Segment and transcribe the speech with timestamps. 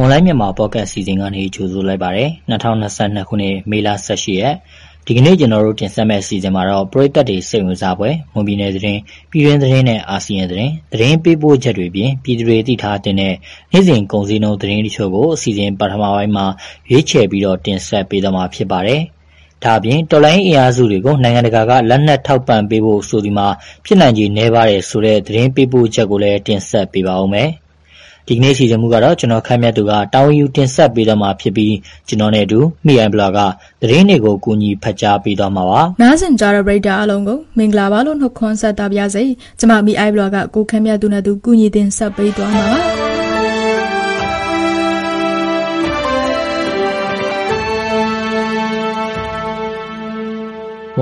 [0.00, 4.54] ွန်လိုင်းမြန်မာပေါ့ကတ်စီစဉ်ကနေကြိုဆိုလိုက်ပါတယ်2022ခုနှစ်မေလ18ရက်
[5.06, 9.00] ဒီကနေ့ကျွန်တော်တို့တင်ဆက်မယ့်အစီအစဉ်မှာတော့ပရိသတ်တွေစိတ်ဝင်စားပွဲမွန်ပြည်နယ်သတင်း
[9.30, 13.34] ပြည်တွင်းသတင်းနဲ့အာဆီယံသတင်းသတင်းပေးပို့ချက်တွေပြင်ပြည်သူတွေသိထားတဲ့နေ့
[13.86, 16.46] စဉ်ကုန်စည်နှုန်းသတင်းတချို့ကိုအစီအစဉ်ပထမပိုင်းမှာ
[16.90, 19.02] ရွေးချယ်ပြီးတော့တင်ဆက်ပေးသွားမှာဖြစ်ပါတယ်
[19.64, 23.46] ဒါအပြင်တော်လိုင်းအင်အားစုတွေကိုနိုင်ငံတကာကလက်နက်ထောက်ပံ့ပေးဖို့ဆိုဒီမှာ
[23.84, 27.50] ဖြစ်နိုင်ခြေနှဲပါတယ်ဆိုတဲ့သတင်းပေးပို့ချက်ကိုလည်းတင်ဆက်ပေးပါဦးမယ်။
[28.28, 31.74] ဒီကနေ့စီစဉ်မှုကတော့ကျွန်တော်ခမ်းမြတ်သူကတောင်းယူတင်ဆက်ပေးတော့မှာဖြစ်ပြီး
[32.08, 33.38] ကျွန်တော်နဲ့အတူမိအိုင်ဘလော့က
[33.80, 39.24] သတင်းတွေကိုကူညီဖတ်ကြားပေးတော့မှာပါနားဆင်ကြတဲ့ပရိသတ်အားလုံးကိုမင်္ဂလာပါလို့နှုတ်ခွန်းဆက်တာပါစေ
[39.58, 43.29] ကျွန်မမိအိုင်ဘလော့ကကိုခမ်းမြတ်သူနဲ့သူကူညီတင်ဆက်ပေးသွားမှာပါ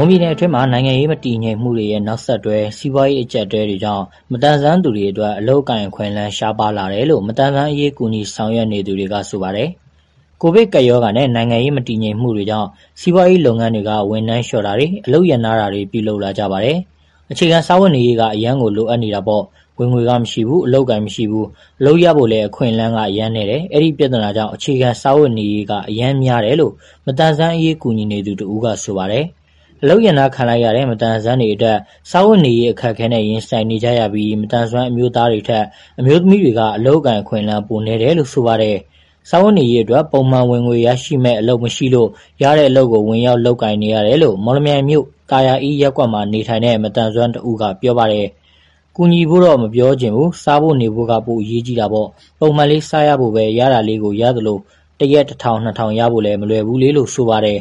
[0.01, 9.69] မွန်ပြည်နယ်အတွင်းမှာ နိုင်ငံရေးမတည်ငြိမ်မှုတွေရဲ့ နောက်ဆက်တွဲ စီးပွားရေးအကျပ်အတည်းတွေကြောင့် မသန်စွမ်းသူတွေအတွက် အလုပ်အကိုင်အခွင့်အလမ်း ရှားပါးလာတယ်လို့ မသန်စွမ်းအရေး ကူညီဆောင်ရွက်နေသူတွေက ဆိုပါတယ်။
[10.41, 12.69] ကိုဗစ်ကပ်ရောဂါနဲ့ နိုင်ငံရေး မတည်ငြိမ်မှုတွေကြောင့်
[13.01, 16.77] စီးပွားရေးလုပ်ငန်းတွေက ဝန်ထမ်းလျှော့တာတွေ၊အလုပ်ရပ်နားတာတွေ ပြုလုပ်လာကြပါတယ်။
[17.31, 19.43] အခြေခံစားဝတ်နေရေးက အရမ်းကို လိုအပ်နေတာပေါ့။
[19.79, 21.47] ဝင်ငွေကမရှိဘူး၊အလုပ်အကိုင်မရှိဘူး၊
[21.81, 26.73] အလုပ်ရဖို့လည်း အခွင့်အလမ်းက အရမ်းနည်းတယ်။အဲဒီပြဿနာကြောင့် အခြေခံစားဝတ်နေရေးက အရမ်းများတယ်လို့
[27.07, 29.48] မသန်စွမ်းအရေး ကူညီနေသူတဦးက ဆိုပါတယ်အ
[29.87, 31.79] လုပ်ရပ်နားခံလိုက်ရတဲ့မသန်စွမ်းတွေအတွက်
[32.11, 35.65] စားဝတ်နေရေးအခက်အခဲနဲ့ရင်ဆိုင်နေကြရပြီးမသန်စွမ်းအမျိုးသားတွေထက်
[36.01, 38.77] အမျိုးသမီးတွေကအလုပ်အကိုင်အခွင့်အလမ်းပိုနည်းတယ်လို့ဆိုပါတယ်။
[39.31, 42.09] စားဝတ်နေရေးအတွက်ပုံမှန်ဝင်ငွေရရှိမယ့်အလုပ်မရှိလို့
[42.43, 48.27] ရတဲ့အလုပ်ကိုဝင်ရောက်လုပ်ကိုင်နေရတယ်လို့မော်လမြိုင်မြို့သာယာအေးရပ်ကွက်မှာနေထိုင်တဲ့မသန်စွမ်းတဦးကပြောပါတယ်။
[48.97, 52.09] ကူညီဖို့တော့မပြောချင်ဘူး။စားဖို့နေဖို့ကပိုအရေးကြီးတာပေါ့။
[52.41, 54.59] ပုံမှန်လေးစားရဖို့ပဲရတာလေးကိုရသလို
[55.01, 57.61] တရက်၁,၀၀၀၊၂,၀၀၀ရဖို့လည်းမလွယ်ဘူးလေလို့ဆိုပါတယ်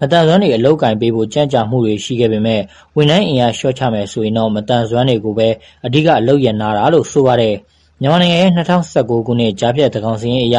[0.00, 2.60] မသန်စွမ်းတွေအလုပ်အကိုင်ပေးဖို့ကြန့်ကြာမှုတွေရှိခဲ့ပေမဲ့
[2.96, 5.48] ဝန်ထမ်းအင်အားလျှော့ချမယ်ဆိုရင်တော့မသန်စွမ်းတွေကိုပဲ
[5.86, 7.54] အဓိကအလုပ်ရပ်နားတာလို့ဆိုပါတယ်။
[8.00, 10.56] မြန်မာနိုင်ငံရဲ့၂၀၁၉ခုနှစ်ကြားဖြတ်သန်းခေါင်စာရင်းအရ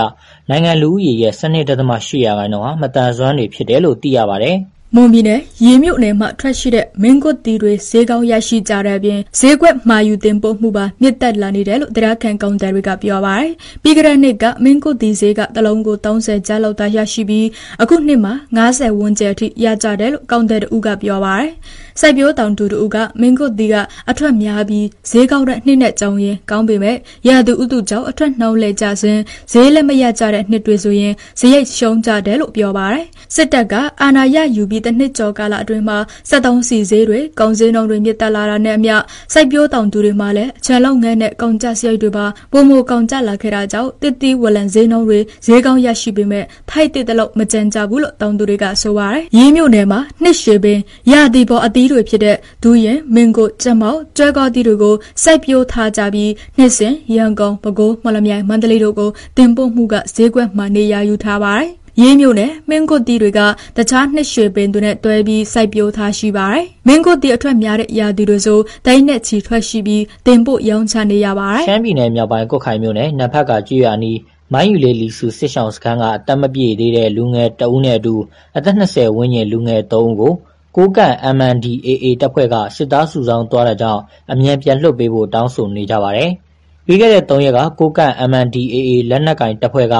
[0.50, 4.57] နိုင်ငံလူဦးရေရဲ့၁၂.၈ရာခိုင်နှုန်းဟာမသန်စွမ်းတွေဖြစ်တယ်လို့သိရပါတယ်။
[4.94, 13.51] မွန်ပြည်နယ်ရေမြို့နယ်မှထွက်ရှိတဲ့မင်းကွတ်တီတွေဈေးကောင်းရရှိကြတဲ့အပြင်ဈေးကွက်မှာယူတင်ပို့မှုပါမြင့်တက်လာနေတယ်လို့တရားခံကောင်တယ်တွေကပြောပါတယ်။
[13.81, 17.47] ပြီးကြတဲ့နှစ်ကမင်းကွတ်တီဈေးကတလုံးကို30ကျပ်လောက်သာရရှိပြီး
[17.81, 21.52] အခုနှစ်မှာ90ဝန်းကျင်အထိရကြတယ်လို့ကောင်တယ်တူကပြောပါတယ်။
[22.00, 23.76] စိုက်ပျိုးတောင်သူတူကမင်းကွတ်တီက
[24.10, 26.98] အထွက်များပြီးဈေးကောက်တဲ့နှစ်နဲ့ကြောင်းရင်ကောင်းပေမဲ့
[27.28, 29.20] ရာသူဥတုကြောင့်အထွက်နှောင်းလဲကြစဉ်
[29.52, 35.98] ဈေးလည်းမရကြတဲ့နှစ်တွေဆိုရင်ဈေးရိတ်ရှုံးကြတယ်လို့ပြောပါတယ်။စစ်တပ်ကအာဏာရယူပြီးတစ်နှစ်ကျော်ကာလအတွင်းမှာ
[36.30, 38.96] 73စီဈေးတွေကုန်စည်နှုန်းတွေမြင့်တက်လာတာနဲ့အမျှ
[39.34, 50.80] စိုက်ပျိုးတောင်သူတွေမှာလည်းအချမ်းလောက်ငန်းနဲ့ကုန်ကြစရိတ်တွေပါပုံမကုန်ကြလာခဲ့တာကြောင့်တစ်တီဝလံဈေးနှုန်းတွေဈေးကောင်းရရှိပေမဲ့ထိုက်တဲ့တလို့မကြမ်းကြဘူးလို့တောင်သူတွေကဆိုပါတယ်။ရင်းမြို့နယ်မှာနှစ်ရှည်ပင်
[51.12, 61.69] ရာသီပေါ်အသီးတွေဖြစ်တဲ့ဒူးရင်မင်းကိုကြက်မောက်ကျွဲကောသီးတွေကိုစိုက်ပျိုးထားကြပြီးနှစ်စဉ်ရန်ကုန်ပဲခူးမော်လမြိုင်မန္တလေးတို့ကိုတင်ပို့မှုကဈေးကွက်မှနေရာယူထားပါတယ်။
[62.01, 63.40] ရေးမျိုးနဲ့မင်းကွတ်တီတွေက
[63.78, 74.13] တခြားနှစ်ရွှေပင်တွေနဲ့တွဲပြီးစိုက်ပျိုးထားရှိပါတယ်။မင်းကွတ်တီအထွက်များတဲ့ရာသီတွေဆိုတိုင်းနဲ့ချီထွက်ရှိပြီးတင်ပို့ရောင်းချနေရပါတယ်။ရှမ်းပြည်နယ်မြောက်ပိုင်းကွတ်ခိုင်မြို့နယ်နံဖတ်ကကျွရနီ
[74.53, 78.16] မိုင်းယူလေးလီစုစစ်ဆောင်စခန်းကအသက်မပြည့်သေးတဲ့လူငယ်တဦးနဲ့အတူ
[78.57, 80.34] အသက်20ဝန်းကျင်လူငယ်3ဦးကို
[80.75, 86.30] ကိုးကန့် MNDAA တပ်ဖွဲ့က စစ်သားစုဆောင်းသွားတာကြောင့် အမြန်ပြန်လွှတ်ပေးဖို့ တောင်းဆိုနေကြပါတယ်။
[86.86, 89.96] ပြီးခဲ့တဲ့ ၃ ရက်က ကိုးကန့် MNDAA လက်နက်ကိုင်တပ်ဖွဲ့က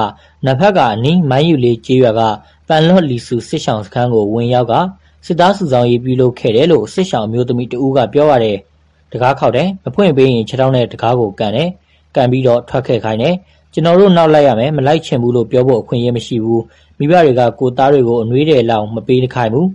[0.46, 2.22] နဖက်ကအနီး မိုင်းယူလေးကျေးရွာက
[2.68, 4.80] ပန်လော့လီဆူ စစ်ရှောင်စခန်းကို ဝင်ရောက်ကာ
[5.26, 8.58] စစ်သားစုဆောင်းရေး ပြုလုပ်ခဲ့တယ်လို့ စစ်ရှောင်အမျိုးသမီးတဦးက ပြောပါတယ်။
[9.10, 11.68] တံခါးခေါက်တယ်။မဖွင့်ပေးရင် ခြေထောက်နဲ့ တံခါးကိုကန်တယ်။
[12.14, 13.34] ကန်ပြီးတော့ ထွက်ခဲ့ခိုင်းတယ်။
[13.72, 16.62] ကျနော်တို့ နောက်လိုက်ရမယ်။မလိုက်ချင်ဘူးလို့ ပြောဖို့ အခွင့်အရေးမရှိဘူး။
[16.98, 19.68] မိဘတွေက ကိုယ့်သားတွေကို အနွေးထည်လောက် မပေးခိုင်းဘူး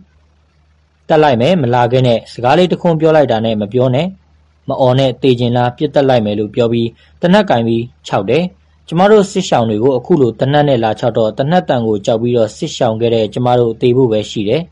[1.11, 4.07] တက်လိုက်မယ်မလာခဲ့နဲ့စကားလေးတခွန်းပြောလိုက်တာနဲ့မပြောနဲ့
[4.69, 6.89] မအော်နဲ့တေကျင်လားပြစ်တက်လိုက်မယ်လို့ပြောပြီး
[7.21, 8.43] တနက်ကင်ပြီးခြောက်တယ်
[8.87, 14.63] ကျမတို့စစ်ဆောင်တွေကိုအခုလိုတနက်နဲ့လာချောက်တော့တနက်တန်ကိုကြောက်ပြီးတော့စစ်ဆောင်ခဲ့တဲ့ကျမတို့တေဖို့ပဲရှိတယ်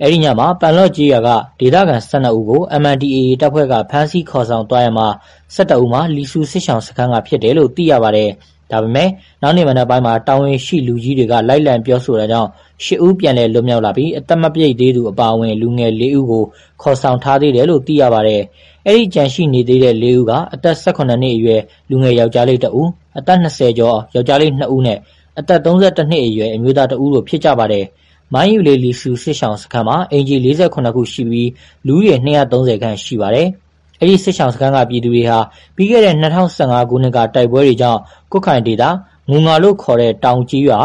[0.00, 1.30] အဲ့ဒီညမှာပန်လော့ကြီးရွာက
[1.60, 5.08] ဒေသခံ12ဦးကို MNDAA တပ်ဖွဲ့ကဖမ်းဆီးခေါ်ဆောင်သွားရမှာ
[5.54, 8.30] 17ဦးမှာလီဆူစစ်ဆောင်စခန်းကဖြစ်တယ်လို့သိရပါတယ်။
[8.70, 9.08] ဒါပေမဲ့
[9.42, 12.48] နောက်နေ့မနက်ပိုင်းမှာတာဝန်ရှိလူကြီးတွေကလိုက်လံပြောဆိုတာကြောင့်
[12.84, 16.44] ၈ဦးပြန်လည်လွတ်မြောက်လာပြီးအသက်မပြည့်သေးသူအပါအဝင်လူငယ်၄ဦးကို
[16.82, 18.42] ခေါ်ဆောင်ထားသေးတယ်လို့သိရပါတယ်။
[18.86, 22.86] အဲဒီကြံရှိနေသေးတဲ့၄ဦးကအသက်၁၇နှစ်အရွယ်လူငယ်ယောက်ျားလေးတဦး၊
[23.18, 24.98] အသက်၂၀ကျော်ယောက်ျားလေး၂ဦးနဲ့
[25.38, 27.84] အသက်၃၁နှစ်အရွယ်အမျိုးသားတဦးတို့ဖြစ်ကြပါတယ်။
[28.34, 31.50] မိုင်းယူလေးလီဆူစစ်ရှောင်စခန်းမှာအိမ်ခြေ၄၇ခုရှိပြီး
[31.86, 33.48] လူဦးရေ၂၃၀ခန့်ရှိပါတယ်။
[34.00, 35.38] အဲဒီစစ်ရှောင်စခန်းကပြည်သူတွေဟာ
[35.76, 38.00] ပြီးခဲ့တဲ့ ၂၀၁၅ ခုနှစ်က တိုက်ပွဲတွေကြောင့်
[38.32, 38.84] ကွတ်ခိုင်ဒေသ
[39.30, 40.80] ငူငါလို့ခေါ်တဲ့ တောင်ကျေးရွာ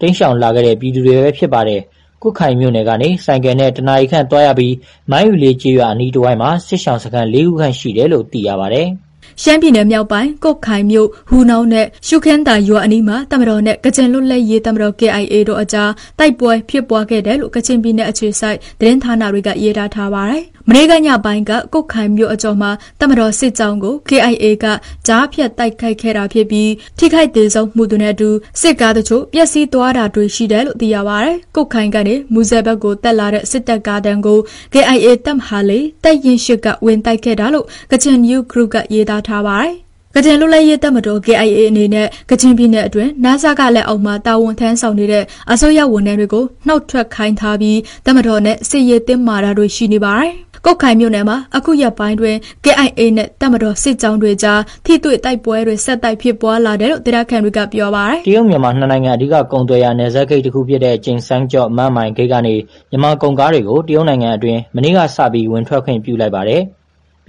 [0.00, 1.80] တိမ်းရှောင်လာခဲ့တဲ့ ပြည်သူတွေပဲ ဖြစ်ပါတယ်။
[2.22, 4.74] ကွတ်ခိုင်မြို့နယ်ကနေ ဆိုင်ကယ်နဲ့ တနာရီခန့်သွားရပြီး
[5.10, 8.88] မိုင်းယူလေးကျေးရွာ အနီးတဝိုက်မှာ စစ်ရှောင်စခန်း ၄ ခုခန့် ရှိတယ်လို့ သိရပါတယ်။
[9.42, 22.70] ရှမ်းပြည်နယ်မြောက်ပိုင်းကုတ်ခိုင်မြို့ဟူနောင်းနဲ့ရှုခင်းတာရွာအနီးမှာတမတော်နဲ့ကကြင်လွတ်လပ်ရေးတမတော် KIA တို့အကြားတိုက်ပွဲဖြစ်ပွားခဲ့တယ်လို့ကချင်ပြည်နယ်အခြေစိုက်သတင်းဌာနတွေကရေးသားထားပါတယ်။မနေ့ကညပိုင်းကကုတ်ခိုင်မြို့အကျော်မှာ
[23.00, 24.66] တမတော်စစ်ကြောင်းကို KIA က
[25.06, 28.30] ကြားဖြတ်တိုက်ခိုက်ခဲ့တာဖြစ်ပြီးထိခိုက်သေးဆုံးမှုတွေနဲ့အတူ
[28.60, 34.38] စစ်ကားတချို့ပျက်စီးသွားတာတွေရှိတယ်လို့သိရပါတယ်။ကုတ်ခိုင်ကနေမူဇယ်ဘက်ကိုတက်လာတဲ့စစ်တပ်ကားတန်းကို
[34.72, 39.74] KIA တပ်မဟာလေးတပ်ရင်ရှိကဝင်တိုက်ခဲ့တာလို့ကချင် New Group ကရေးသားထားပါတယ်။
[40.14, 50.30] ကချင်လူလဲရေးတပ်မတော် KIA အနေနဲ့ကချင်ပြည်နယ်အတွင်းနာဆာကလက်အောက်မှာတာဝန်ထမ်းဆောင်နေတဲ့အစိုးရဝန်ထမ်းတွေကိုနှုတ်ထွက်ခိုင်းထားပြီးတပ်မတော်နဲ့စစ်ရေးတင်းမာတာတွေရှိနေပါတယ်။
[50.64, 62.54] ကုတ်ခိုင်မြို့နယ်မှာအခုရက်ပိုင်းတွင် KIA နဲ့တပ်မတော်စစ်ကြောင်းတွေကြားထိတွေ့တိုက်ပွဲတွေဆက်တိုက်ဖြစ်ပွားလာတယ်လို့ဒေသခံတွေကပြောပါတယ်။တရုတ်မြန်မာနှစ်နိုင်ငံအဓိကကုန်သွယ်ရာနယ်စပ်ဂိတ်တစ်ခုဖြစ်တဲ့ကျင်းစန်းကျော့မန်မိုင်ဂိတ်ကနေ
[62.90, 66.62] မြန်မာကုန်ကားတွေကိုတရုတ်နိုင်ငံအတွင်းမနေ့ကစပြီးဝင်ထွက်ခွင့်ပြုလိုက်ပါတယ်။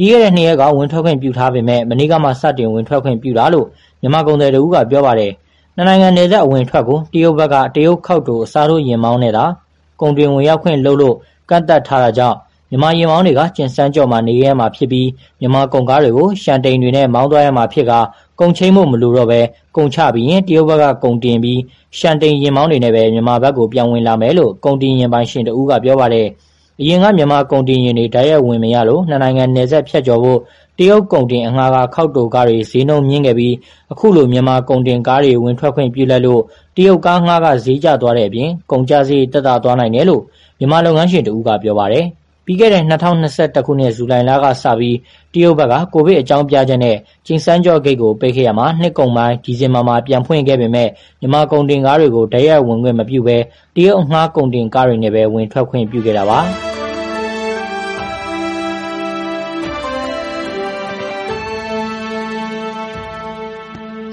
[0.02, 3.68] ပြီးခဲ့တဲ့နှစ်ရက်ကဝင်ထွက်ခွင့်ပြုထားပေမဲ့မနေ့ကမှစတင်ဝင်ထွက်ခွင့်ပြုတာလို့
[4.02, 5.32] မြန်မာကုန်သည်တို့ကပြောပါတယ်။
[5.76, 9.46] နှစ်နိုင်ငံနယ်စပ်အဝင်ထွက်ကိုတရုတ်ဘက်ကတရုတ်ခောက်တို့အစားထိုးရင်မောင်းနေတာ
[10.02, 11.16] ကုန်တွင်ဝင်ရောက်ခွင့်လုပ်လို့
[11.50, 12.38] ကန့်သက်ထားတာကြောင့်
[12.70, 15.08] မြန်မာယာဉ်မောင်းတွေကကျင်စန်းကျော့မှာနေခဲ့ရမှာဖြစ်ပြီး
[15.40, 18.00] မြန်မာကုန်ကားတွေကိုရှန်တိန်တွေနဲ့မောင်းသွားရမှာဖြစ်ကာ
[18.40, 19.42] ကုန်ချိန်းဖို့မလိုတော့ဘဲ
[19.76, 21.60] ကုန်ချပြီးရင်တရုတ်ဘက်ကကုန်တင်ပြီး
[21.98, 26.28] ရှန်တိန်ယာဉ်မောင်းတွေနဲ့ပဲမြန်မာဘက်ကိုပြန်ဝင်လာမယ်လို့ကုန်တင်ယာဉ်ပိုင်ရှင်တဦးကပြောပါတယ်။
[26.80, 30.40] အရင်ကမြန်မာကုန်တင်ယာဉ်တွေ တိုက်ရိုက်ဝင်မရလို့ နှစ်နိုင်ငံနယ်စပ်ဖြတ်ကျော်ဖို့
[30.78, 33.56] တရုတ်ကုန်တင်အငှားကခောက်တိုကားတွေ ဈေးနှုန်းမြင့်ခဲ့ပြီး
[33.92, 36.42] အခုလို မြန်မာကုန်တင်ကားတွေ ဝင်ထွက်ခွင့်ပြုလိုက်လို့
[36.76, 40.22] တရုတ်ကားငှားကဈေးကျသွားတဲ့အပြင် ကုန်ကျစရိတ် သက်သာသွားနိုင်တယ်လို့
[40.60, 42.06] မြန်မာလုပ်ငန်းရှင်တဦးက ပြောပါတယ်။
[42.52, 43.06] ပြီးခဲ့တဲ့၂၀၂
[43.56, 44.98] ၁ခုနှစ်ဇူလိုင်လကစပြီး
[45.34, 50.90] တရုတ်ဘက်ကကိုဗစ်အကြောင်းပြချက်နဲ့ကျင်စန်းကျော့ဂိတ်ကိုပိတ်ခဲ့ရာမှာနှစ်ကုန်ပိုင်းဒီဇင်ဘာမှာပြန်ဖွင့်ခဲ့ပေမဲ့
[51.20, 53.38] မြန်မာကုန်တင်ကားတွေကိုတိုက်ရိုက်ဝင်ခွင့်မပြုဘဲ
[53.76, 56.40] တရုတ်အငှားကုန်တင်ကားတွေနဲ့ပဲဝင်ထွက်ခွင့်ပြုခဲ့တာပါ။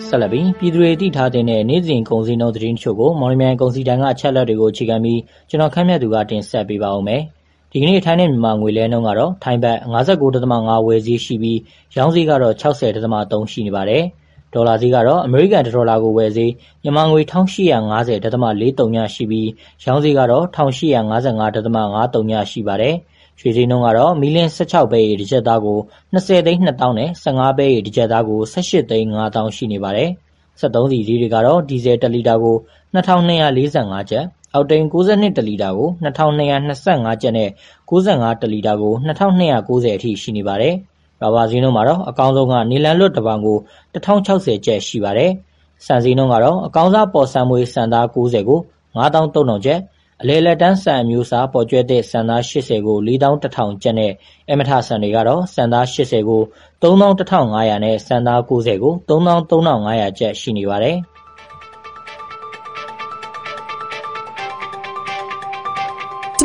[0.09, 7.25] ဆက်လက်ပြီးပြည်သူတွေသိထားတဲ့နေ့စဉ်ကုန်စည်နှုန်းသတင်းတချို့ကိုမော်လမြိုင်ကုန်စည်ဒိုင်ကအချက်အလက်တွေကိုအခြေခံပြီးကျွန်တော်ခမ်းမြတ်သူကတင်ဆက်ပေးပါဦးမယ်။
[7.73, 11.59] ဒီကနေ့ ထိုင်းနဲ့မြန်မာငွေလဲနှုန်းကတော့ ထိုင်းဘတ်59.5ဝယ်ဈေးရှိပြီး
[11.97, 14.03] ရောင်းဈေးကတော့60.3ရှိနေပါတယ်။
[14.55, 19.49] ဒေါ်လာဈေးကတော့ အမေရိကန်ဒေါ်လာကို ဝယ်ဈေး မြန်မာငွေ1850.43ညရှိပြီး
[19.85, 22.95] ရောင်းဈေးကတော့1855.53ညရှိပါတယ်။
[23.41, 25.79] ရွှေဈေးနှုန်းကတော့ မီလင်း16ပဲရေတစ်ကျပ်သားကို
[26.15, 30.11] 20သိန်း2000နဲ့15ပဲရေတစ်ကျပ်သားကို18သိန်း5000ရှိနေပါတယ်။
[30.61, 32.57] 73စီဈေးတွေကတော့ ဒီဇယ်1လီတာကို
[32.95, 37.51] 2245ကျပ် အောက်တိန် 92 တလီတာကို 2225 ကျပ်နဲ့
[37.91, 40.75] 95 တလီတာကို 2290 အထိ ရှိနေပါတယ်။
[41.21, 43.59] ရာဘာဈေးနှုန်းမှာတော့ အကောင်းဆုံးကနေလန်လွတ် တပေါင်ကို
[43.95, 45.31] 1060ကျပ်ရှိပါတယ်။
[45.87, 48.61] စံဈေးနှုန်းကတော့ အကောင်းစား ပေါ်ဆံမွေးစံသား90ကို
[48.97, 49.81] 9300ကျပ်
[50.23, 54.13] အလဲလက်တန်း ဆန်အမျိုးအစား ပေါ်ကျွဲတဲ့ဆန်သား80ကို4100ကျပ်နဲ့
[54.51, 56.43] အမထဆန်တွေကတော့ ဆန်သား80ကို
[56.83, 60.99] 31,500နဲ့ ဆန်သား90ကို33,500ကျပ်ရှိနေပါတယ်။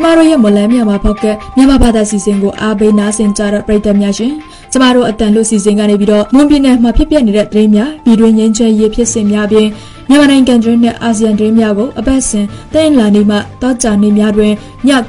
[0.04, 1.24] မတို့ရဲ့မလန်းမြန်မာဖောက်က
[1.56, 4.32] မြန်မာဘာသာစီစဉ်ကိုအားပေးနားဆင်ကြတဲ့ပရိသတ်များရှင်
[4.72, 9.68] ကျမတို့အတန်လို့စီစဉ်ကနေပြီးတော့မွန်ပြည်နယ်မှာဖြစ်ပျက်နေတဲ့သတင်းများပြည်တွင်းငင်းချဲရေးဖြစ်စဉ်များပြင်
[10.08, 14.52] မြန်မာနိုင်ငံတွင်းနဲ့အာဆီယံတွင်းများကိုအပတ်စဉ်တင်လာနေမှတောကြနေများတွင်ည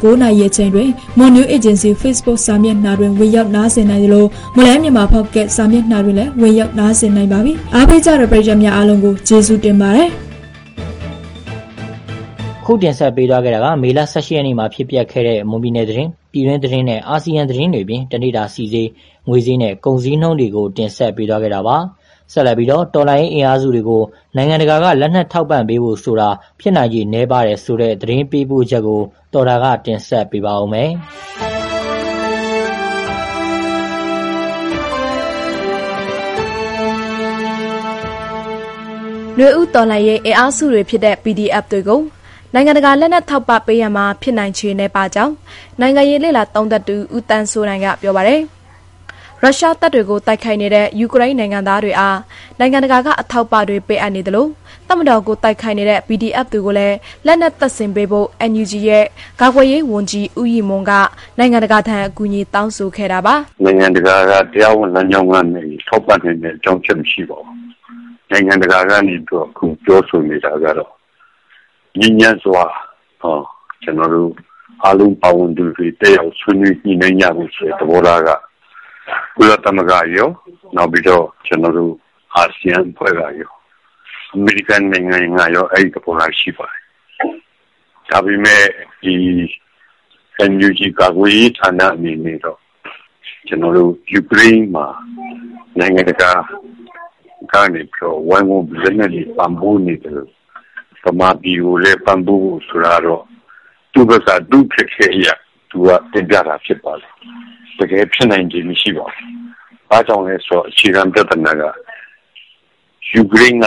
[0.01, 4.25] 9:00နာရီအချိန်တွင် Mon New Agency Facebook စာမျက်နှာတွင်ဝင်ရောက်နားဆင်နိုင်သလို
[4.55, 10.09] မလန်းမြန်မာဖောက်ကစာမျက်နှာတွင်လည်းဝင်ရောက်နားဆင်နိုင်ပါပြီအားပေးကြတဲ့ပရိသတ်များအားလုံးကိုကျေးဇူးတင်ပါတယ်
[12.67, 18.87] ခုတင်ဆက်ပေးသွားခဲ့တာကမေလ၁၈ရက်နေ့မှာဖြစ်ပျက်ခဲ့တဲ့မွန်ပြည်နယ်သတင်း၊ပြည်တွင်းသတင်းနဲ့အာဆီယံသတင်းတွေအပြင်တနေ့တာဆီဈေး၊
[19.29, 21.77] ငွေဈေးနဲ့ကုန်ဈေးနှုန်းတွေကိုတင်ဆက်ပေးသွားခဲ့တာပါ။
[22.33, 24.03] ဆက်လက်ပြီးတော်လှန်ရေးအင်အားစုတွေကို
[24.35, 26.29] နိုင်ငံတကာကလက်နက်ထောက်ပံ့ပေးဖို့ဆိုတာ
[26.59, 29.01] ဖြစ်နိုင်ခြေနည်းပါးတယ်ဆိုတဲ့သတင်းပေးပို့ချက်ကို
[29.33, 30.89] တော်တာကတင်ဆက်ပေးပါဦးမယ်။
[39.37, 42.01] နွေဦးတော်လှန်ရေးအင်အားစုတွေဖြစ်တဲ့ PDF တွေကို
[42.57, 45.33] နိုင်ငံတကာလက်နက်ထောက်ပံ့ပေးရမှာဖြစ်နိုင်ခြေနဲ့ပါကြောင်း
[45.79, 48.39] နိုင်ငံရေးလေလာသုံးသက်သူဦးတန်းစိုးနိုင်ကပြောပါတယ်။
[49.43, 52.17] ရုရှားတပ်တွေကိုတိုက်ခိုက်နေတဲ့ယူကရိန်းနိုင်ငံသားတွေအား
[52.59, 54.49] နိုင်ငံတကာကအထောက်ပံ့တွေပေးအပ်နေတယ်လို့
[54.87, 56.95] တမတော်ကိုတိုက်ခိုက်နေတဲ့ PDF တွေကိုလည်း
[57.25, 59.05] လက်နက်တပ်ဆင်ပေးဖို့ NUG ရဲ့
[59.41, 60.91] ကာကွယ်ရေးဝန်ကြီးဦးရီမွန်က
[61.37, 63.35] နိုင်ငံတကာထံအကူအညီတောင်းဆိုခဲ့တာပါ။
[63.65, 67.57] နိုင်ငံတကာကတရားဝင်လမ်းကြောင်းကနေထောက်ပံ့နေတဲ့အကြောင်းချက်မရှိပါဘူး။
[68.31, 70.95] နိုင်ငံတကာကနေတော့အခုပြောဆိုနေတာကတော့
[71.99, 72.63] ငြိမ်းချမ်းစွာ
[73.83, 74.31] ကျနော်တို့
[74.83, 78.29] အားလုံးပါဝင်သူတွေတက်ရောက်ဆွေးနွေးညှိနှိုင်းကြဖို့ဆိုတဲ့သဘောထားက
[79.37, 80.29] ကုလသမဂ္ဂရော
[80.75, 81.93] နောက်ပြီးတော့ကျနော်တို့
[82.35, 83.51] အာဆီယံအဖွဲ့ကရော
[84.35, 86.81] အမေရိကန်နိုင်ငံကရောအဲ့ဒီသဘောထားရှိပါတယ်။
[88.09, 88.63] ဒါပေမဲ့
[89.03, 89.15] ဒီ
[90.51, 92.59] NUG ကာကွယ်ရေးဌာနအနေနဲ့တော့
[93.47, 94.87] ကျနော်တို့ယူကရိန်းမှာ
[95.79, 96.31] နိုင်ငံတကာ
[97.53, 100.21] ကနေပြီးတော့ဝိုင်းဝန်းလက်နဲ့ပံ့ပိုးနေတယ်
[101.05, 103.23] ဗမာပြည်ကိုလည်းပံ့ပိုးဖို့ဆိုတာတော့
[103.93, 105.27] သူ့ဘက်ကဒုက္ခခဲရ
[105.69, 107.07] သူကတင်ပြတာဖြစ်ပါလေ
[107.79, 109.29] တကယ်ဖြစ်နိုင်ခြင်းမရှိပါဘူး။
[109.91, 111.63] အားကြောင့်လဲဆိုအခြေခံပြဿနာက
[113.11, 113.65] ယူကရိန်းက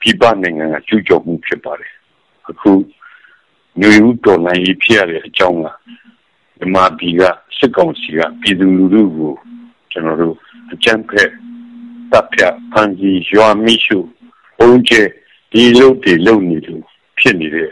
[0.00, 1.92] ပြည်ပနိုင်ငံကကျူးကျော်မှုဖြစ်ပါတယ်။
[2.50, 2.70] အခု
[3.80, 5.66] မျိုးဦးတော်နိုင်ဖြစ်ရတဲ့အကြောင်းက
[6.58, 7.22] ဒီမှာပြည်က
[7.58, 9.34] စစ်ကောင်စီကပြည်သူလူထုကို
[9.90, 10.36] ကျွန်တော်တို့
[10.72, 11.30] အကြမ်းဖက်
[12.10, 13.98] တပ်ဖြတ်ဖန်စီရွာမိရှု
[14.58, 15.02] ဘုံကျဲ
[15.52, 16.82] ဒီလုတ်တွေလုံနေလို့
[17.18, 17.70] ဖြစ်နေတဲ့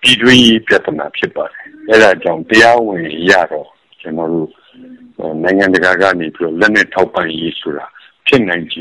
[0.00, 3.68] ပြည်တွင်းပြဿနာဖြစ်ပါတယ်အဲဒါကြောင့်တရားဝင်ရတော့
[4.00, 4.50] ကျွန်တော်တို့
[5.42, 7.86] နိုင်ငံတကာကနေပြီးလက်နဲ့ထောက်ပံ့ရေးဆိုတာ
[8.26, 8.78] ဖြစ်နိုင်ကြ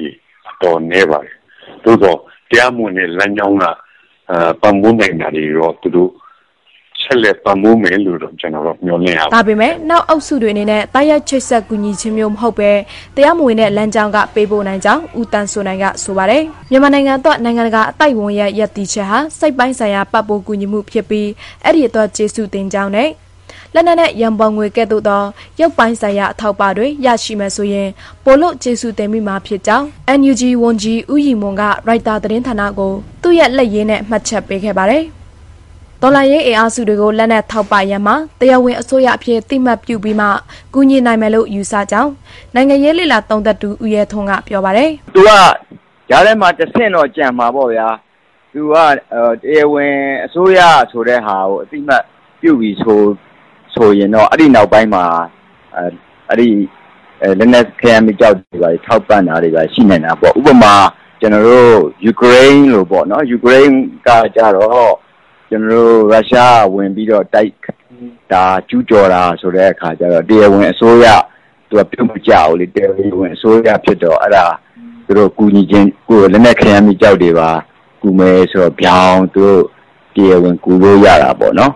[0.62, 1.38] တော့နေပါတယ်
[1.84, 3.66] သို့တော့တရားမဝင်တဲ့လမ်းကြောင်းက
[4.62, 6.12] ပံ့ပိုးနိုင်တာတွေတော့သူတို့
[7.06, 12.72] ဆက်လက်ပံ့ပိုးမယ်လို့တော့ကျွန်တော်တို့မျှော်လင့်ရပါဒါပေမဲ့နောက်အုပ်စုတွေအနေနဲ့တာရက်ချိတ်ဆက်ကူညီခြင်းမျိုးမဟုတ်ပဲ
[13.16, 21.30] တရားမဝင်တဲ့လမ်းကြောင်းကပေးပို့နိုင်ကြောင်းဦးတန်းဆိုနိုင်ကဆိုပါတယ်မြန်မာနိုင်ငံတော့နိုင်ငံတကာအတိုက်ဝန်ရဲ့ရည်တည်ချက်ဟာစိတ်ပိုင်းဆိုင်ရာပတ်ပိုးကူညီမှုဖြစ်ပြီး
[21.64, 23.10] အဲ့ဒီအတွက်ကျေးဇူးတင်ကြောင်းနဲ့
[23.74, 25.24] လက်နက်နဲ့ရံပုံငွေကဲ့သို့သော
[25.60, 27.90] ရုပ်ပိုင်းဆိုင်ရာအထောက်ပံ့တွေရရှိမယ်ဆိုရင်
[28.24, 29.86] ပိုလို့ကျေးဇူးတင်မိမှာဖြစ်ကြောင်း
[30.20, 35.06] NUG ဝန်ကြီးဦးရီမွန်ကရိုက်တာသတင်းဌာနကိုသူ့ရဲ့လက်ရင်းနဲ့မှတ်ချက်ပေးခဲ့ပါတယ်။
[36.06, 40.28] ဒေါ်လာရေးအင်အားစုတွေကိုလက်နက်ထောက်ပံ့ရမှာတရားဝင်အစိုးရအဖြစ်တိမှတ်ပြုပြီးမှ
[40.74, 42.12] ကူညီနိုင်မယ်လို့ယူဆကြောင်း
[42.56, 45.30] နိုင်ငံရေးလေလာတုံးသက်သူဦးရဲထွန်းကပြောပါတယ်။"သူက
[46.12, 47.88] ရားထဲမှာတဆင့်တော့ကြံမှာပေါ့ဗျာ။
[48.54, 49.96] သူကတရားဝင်
[50.26, 50.60] အစိုးရ
[50.92, 52.04] ဆိုတဲ့ဟာကိုအတိမတ်
[52.42, 53.00] ပြုပြီးဆို
[53.76, 55.04] ဆိုရင်တော့အဲ့ဒီနောက်ပိုင်းမှာ
[56.30, 56.50] အဲ့ဒီ
[57.40, 60.76] လက်နက်ခဲယမ်းမကြောက်တွေပါထောက်ပံ့တာတွေပါရှိနေတာပေါ့ဥပမာ
[61.20, 63.76] ကျွန်တော်တို့ယူကရိန်းလို့ပေါ့နော်ယူကရိန်း
[64.08, 64.96] ကကြတော့
[65.50, 67.54] ကျွန်တော်တို့ရုရှားဝင်ပြီးတော့တိုက်
[68.32, 71.06] တာကျူးကျော်တာဆိုတဲ့အခါကျတော့တရားဝင်အစိုးရ
[71.70, 74.46] သူကပြုတ်မကြဘူးလေတရားဝင်အစိုးရဖြစ်တော့အဲ့ဒါ
[75.06, 77.50] သူတို့ကူညီခြင်းကိုလက်နက်ခဲယမ်းမိကြောက်တွေပါ
[78.02, 79.62] ကူမယ်ဆိုတော့ပြောင်းသူတို့
[80.16, 81.72] တရားဝင်ကူလို့ရတာပေါ့နော်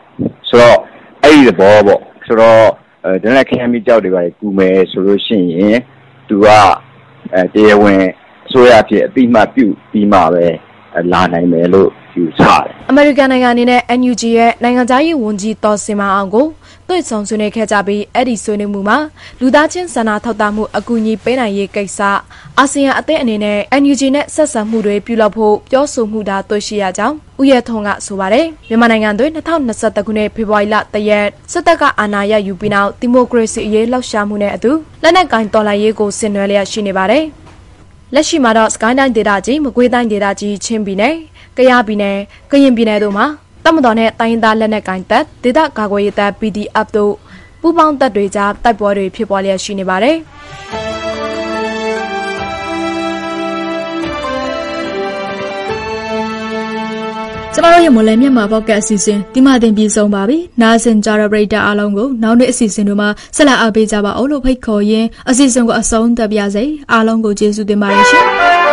[0.50, 0.78] ဆိုတော့
[1.24, 2.64] အဲ့ဒီဘောပေါ့ဆိုတော့
[3.04, 5.78] အဲလက်နက်ခဲယမ်းမိကြောက်တွေပါကူမယ်ဆိုလို့ရှိရင်
[6.30, 6.48] သူက
[7.34, 8.04] အဲတရားဝင်
[8.46, 10.48] အစိုးရဖြစ်အတိမတ်ပြုပြီးမှပဲ
[11.12, 16.48] လာနိုင်မယ်လို့ယူဆတယ်အမေရိကန်နိုင်ငံအနေနဲ့ NUG ရဲ့နိုင်ငံသားရေးဝန်ကြီးတော်စင်မအောင်ကို
[16.88, 18.98] တွေ့ဆုံဆွေးနွေးခဲ့ကြပြီးအဲ့ဒီဆွေးနွေးမှုမှာ
[19.40, 22.00] လူသားချင်းစာနာထောက်ထားမှုအကူအညီပေးနိုင်ရေးကိစ္စ
[22.60, 34.72] အာဆီယံအသင်းအနေနဲ့ NUG နဲ့ဆက်ဆံမှုတွေပြုလုပ်ဖို့ပြောဆိုမှုတာတွေ့ရှိရကြောင်းဦးရထုံကဆိုပါတယ်မြန်မာနိုင်ငံတွင်2023ခုနှစ်ဖေဖော်ဝါရီလတရက်စစ်တပ်ကအာဏာရယူပြီးနောက်ဒီမိုကရေစီအရေးလှောက်ရှားမှုနဲ့အတူ
[35.04, 37.24] လက်နက်ကင်တော်လှန်ရေးကိုဆင်နွှဲလျက်ရှိနေပါတယ်
[38.14, 41.16] လက်ရှိမှာတော့စကိုင်းတိုင်းဒေသကြီးမကွေးတိုင်းဒေသကြီးချင်းပြည်နယ်
[41.58, 42.18] ကယားပြည်နယ်
[42.52, 43.26] ကရင်ပြည်နယ်တို့မှာ
[43.66, 47.14] တမတော်နဲ့တိုင်းရင်းသားလက်နက်ကိုင်တပ်ဒေသကာကွယ်ရေးတပ် PDF တို့
[47.62, 50.18] ပူးပေါင်းတပ်တွေကြားတိုက်ပွဲတွေဖြစ်ပေါ်လျက်ရှိနေပါတယ်။
[57.60, 68.26] ကျမတို့ရဲ့မလဲမြတ်မှာပေါ့ကတ်အစီအစဉ်ဒီမှတင်ပြီးဆုံးပါပြီ။နားဆင်ကြရပရိသတ်အားလုံးကိုနောက်နေ့အစီအစဉ်တို့မှာဆက်လက်အားပေးကြပါအောင်လို့ဖိတ်ခေါ်ရင်းအစီအစဉ်ကိုအဆုံးသတ်ပါရစေ။အားလုံးကိုကျေးဇူးတင်ပါတယ်ရှင်။